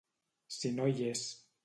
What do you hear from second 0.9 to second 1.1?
hi